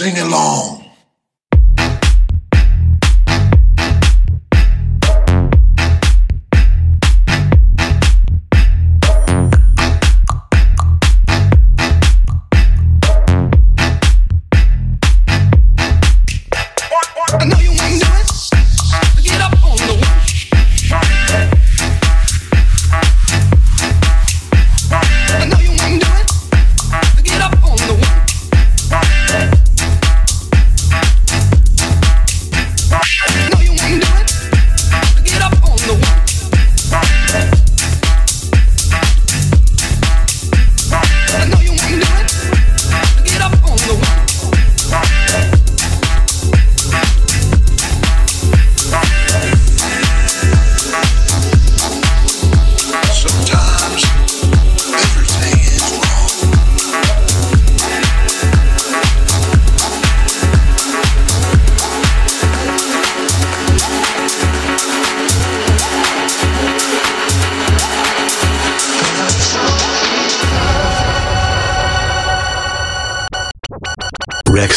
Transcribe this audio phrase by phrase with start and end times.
[0.00, 0.79] Sing along.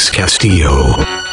[0.09, 1.32] Castillo.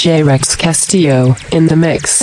[0.00, 2.22] DJ Rex Castillo in the mix.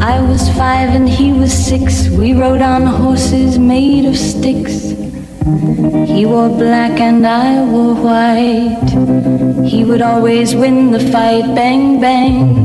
[0.00, 2.08] I was five and he was six.
[2.08, 4.94] We rode on horses made of sticks.
[6.08, 9.68] He wore black and I wore white.
[9.68, 11.54] He would always win the fight.
[11.54, 12.64] Bang, bang.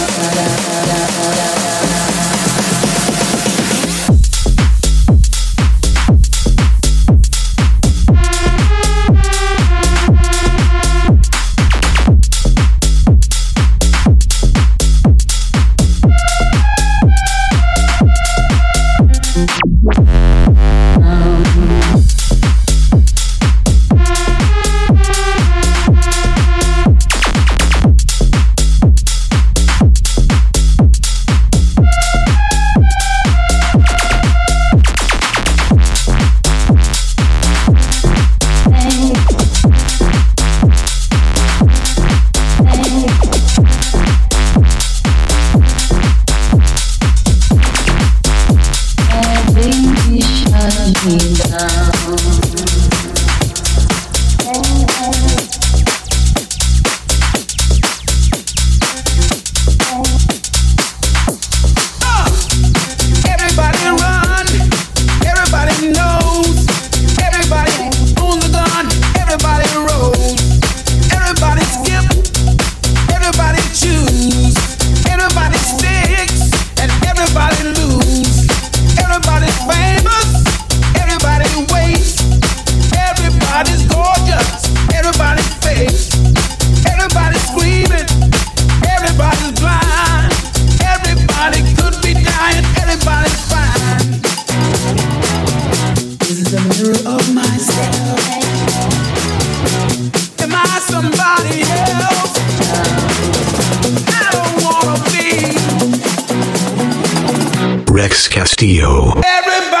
[108.31, 109.11] Castillo.
[109.25, 109.80] Everybody!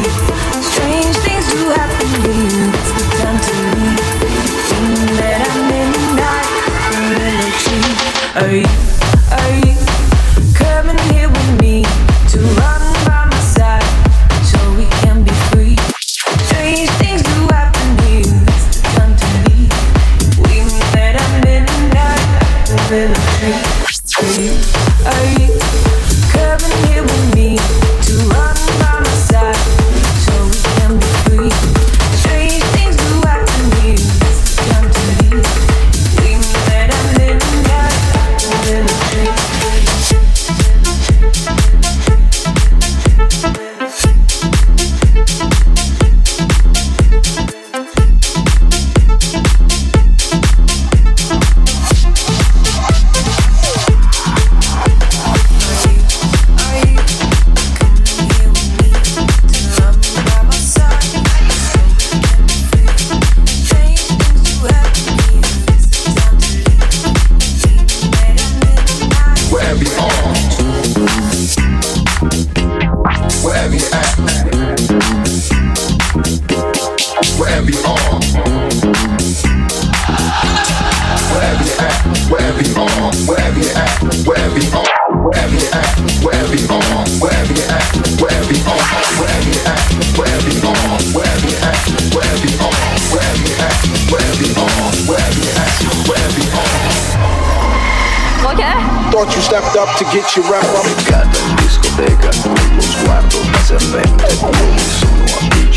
[99.23, 101.11] thought you stepped up to get your rep up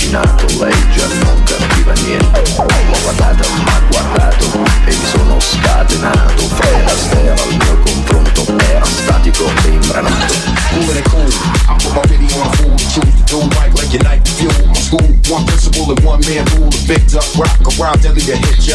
[0.05, 4.45] avvicinato, lei già non capiva niente L'ho guardata, ma guardato
[4.87, 11.07] e mi sono scatenato Fred Astaire al mio confronto era statico e imbranato Cool and
[11.07, 11.31] cool.
[11.71, 12.51] I put my video on.
[12.75, 14.51] The truth, do right like your night fuel.
[14.67, 16.67] My school, one principal and one man rule.
[16.67, 18.75] The victor, rock around, deadly to hit ya.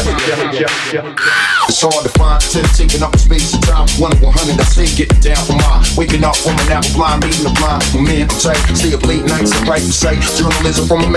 [1.68, 3.84] It's hard to find, of taking up space and time.
[4.00, 5.84] One of 100, I stay getting down for mine.
[5.92, 7.84] Waking up from an apple blind, meeting the blind.
[7.92, 8.56] My man, I'm tight.
[8.72, 10.24] Stay up late nights and write the site.
[10.40, 11.10] Journalism from a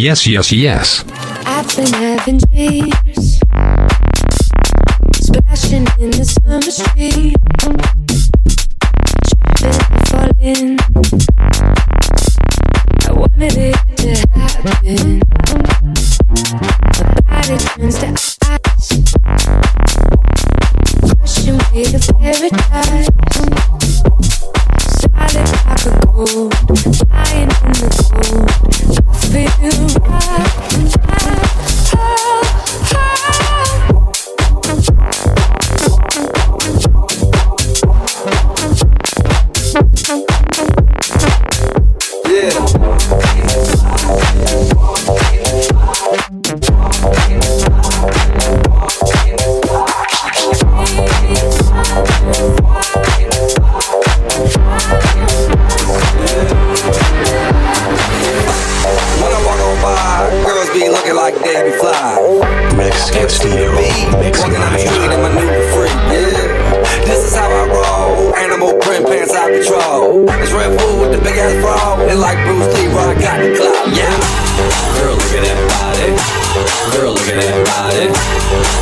[0.00, 1.04] Yes, yes, yes.
[1.44, 3.38] I've been having dreams,
[5.20, 7.36] splashing in the summer street,
[9.60, 10.79] tripping, falling.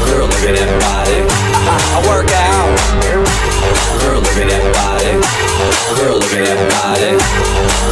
[0.08, 1.18] Girl, look at that body.
[1.68, 2.68] I, I work out.
[4.00, 5.12] Girl, look at that body.
[5.98, 7.12] Girl, look at that body.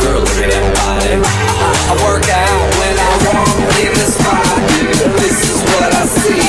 [0.00, 1.14] Girl, look at that body.
[1.20, 4.88] I, I work out when I walk in this body,
[5.20, 6.44] This is what I see.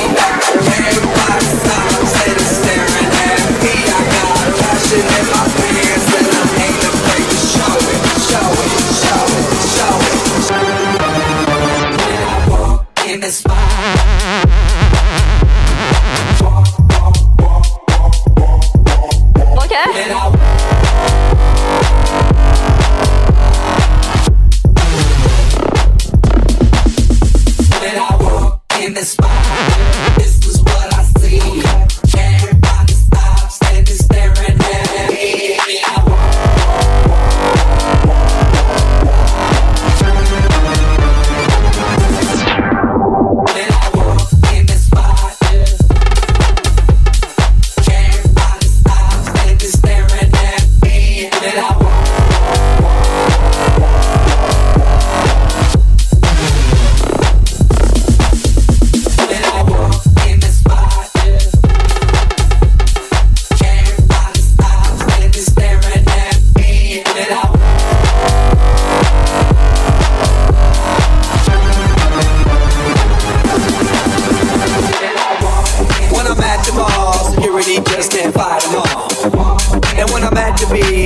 [0.88, 1.77] Everybody's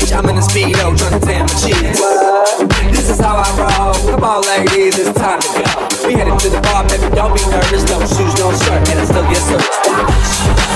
[0.02, 2.00] beach, I'm in a speedo, trying to tan my cheeks.
[2.90, 3.94] This is how I roll.
[4.10, 6.06] Come on, ladies, it's time to go.
[6.06, 7.84] We headed to the bar, baby, don't be nervous.
[7.88, 10.71] No shoes, no shirt, and I still get searched.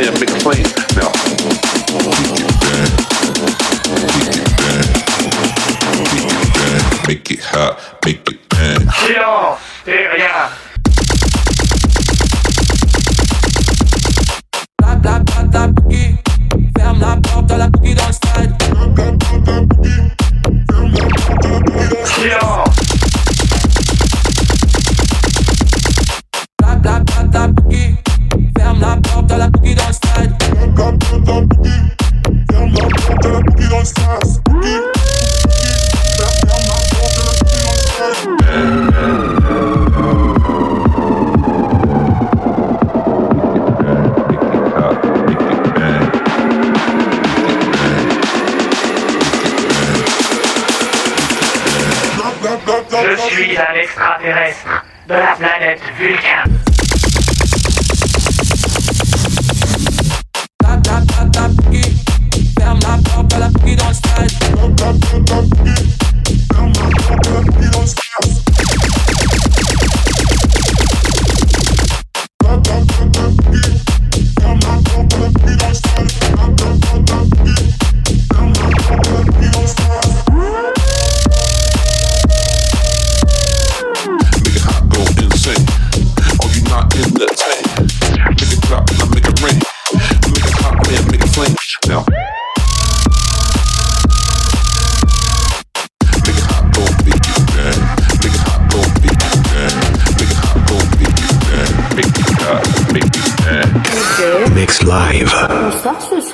[0.00, 0.37] Te.
[0.37, 0.37] E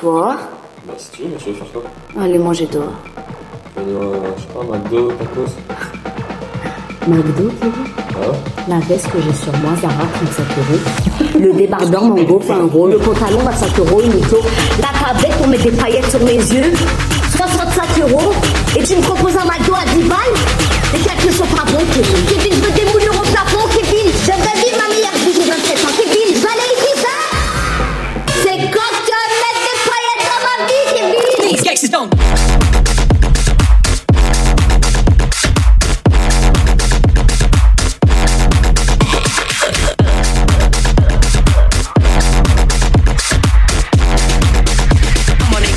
[0.05, 0.37] toi.
[0.87, 2.85] Bah, si tu veux, mais tu veux faire manger dehors.
[3.79, 5.53] Euh, je sais pas, McDo, tacos.
[7.09, 8.33] McDo, tu hein
[8.69, 11.41] La veste que j'ai sur moi, Zara, 35 euros.
[11.41, 12.89] Le débardeur Mango, 20 euros.
[12.89, 14.37] Le pantalon, 25 euros, Nico.
[14.79, 16.73] La tablette, on met des paillettes sur mes yeux.
[17.35, 18.33] 65 euros.
[18.79, 20.19] Et tu me proposes un McDo à 10 balles?
[20.95, 21.79] Et quelque chose pas bon,
[22.29, 23.15] Kevin, je veux des moules
[31.85, 32.11] it down.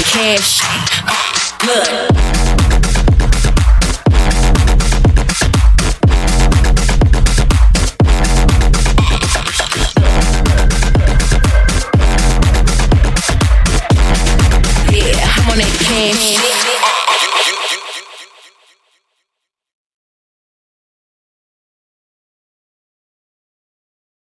[0.10, 0.57] Cash.